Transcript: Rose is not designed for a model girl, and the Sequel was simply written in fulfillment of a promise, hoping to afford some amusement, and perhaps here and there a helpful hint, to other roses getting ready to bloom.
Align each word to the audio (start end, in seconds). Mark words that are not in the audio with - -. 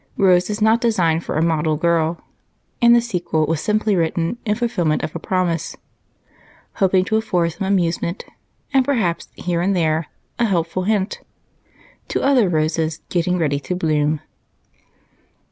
Rose 0.17 0.49
is 0.49 0.63
not 0.63 0.81
designed 0.81 1.23
for 1.23 1.35
a 1.35 1.43
model 1.43 1.77
girl, 1.77 2.19
and 2.81 2.95
the 2.95 3.01
Sequel 3.01 3.45
was 3.45 3.61
simply 3.61 3.95
written 3.95 4.39
in 4.45 4.55
fulfillment 4.55 5.03
of 5.03 5.15
a 5.15 5.19
promise, 5.19 5.77
hoping 6.81 7.05
to 7.05 7.17
afford 7.17 7.51
some 7.51 7.67
amusement, 7.67 8.25
and 8.73 8.83
perhaps 8.83 9.27
here 9.35 9.61
and 9.61 9.75
there 9.75 10.07
a 10.39 10.45
helpful 10.45 10.85
hint, 10.85 11.19
to 12.07 12.23
other 12.23 12.49
roses 12.49 13.01
getting 13.09 13.37
ready 13.37 13.59
to 13.59 13.75
bloom. 13.75 14.21